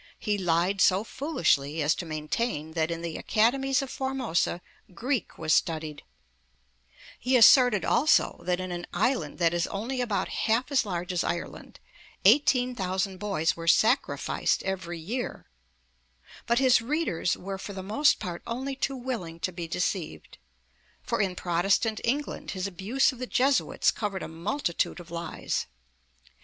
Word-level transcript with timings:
He 0.17 0.35
lied 0.39 0.81
so 0.81 1.03
foolishly 1.03 1.83
as 1.83 1.93
to 1.93 2.07
maintain 2.07 2.71
that 2.71 2.89
in 2.89 3.03
the 3.03 3.17
Academies 3.17 3.83
of 3.83 3.91
Formosa 3.91 4.59
Greek 4.95 5.37
was 5.37 5.53
studied 5.53 5.97
(p. 5.97 6.03
290). 7.29 7.29
He 7.29 7.37
asserted 7.37 7.85
also 7.85 8.41
that 8.43 8.59
in 8.59 8.71
an 8.71 8.87
island 8.95 9.37
that 9.37 9.53
is 9.53 9.67
only 9.67 10.01
about 10.01 10.27
half 10.27 10.71
as 10.71 10.87
large 10.87 11.13
as 11.13 11.23
Ireland 11.23 11.79
18,000 12.25 13.17
boys 13.19 13.55
were 13.55 13.67
sacrificed 13.67 14.63
every 14.63 14.97
year 14.97 15.45
(p. 16.17 16.43
176). 16.47 16.47
But 16.47 16.57
his 16.57 16.81
readers 16.81 17.37
were 17.37 17.59
for 17.59 17.73
the 17.73 17.83
most 17.83 18.17
part 18.19 18.41
only 18.47 18.75
too 18.75 18.95
willing 18.97 19.39
to 19.41 19.51
be 19.51 19.67
deceived; 19.67 20.39
for 21.03 21.21
in 21.21 21.35
Protestant 21.35 22.01
England 22.03 22.49
his 22.57 22.65
abuse 22.65 23.11
of 23.11 23.19
the 23.19 23.27
Jesuits 23.27 23.91
covered 23.91 24.23
a 24.23 24.27
multitude 24.27 24.99
of 24.99 25.11
lies. 25.11 25.67